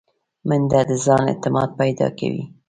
منډه 0.47 0.81
د 0.89 0.91
ځان 1.05 1.23
اعتماد 1.31 1.69
پیدا 1.79 2.07
کوي 2.19 2.43